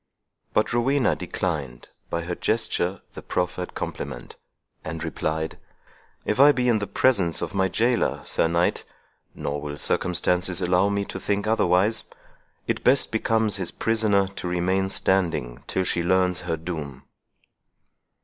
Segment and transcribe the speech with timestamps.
[0.55, 4.35] But Rowena declined, by her gesture, the proffered compliment,
[4.83, 5.59] and replied,
[6.25, 11.05] "If I be in the presence of my jailor, Sir Knight—nor will circumstances allow me
[11.05, 17.03] to think otherwise—it best becomes his prisoner to remain standing till she learns her doom."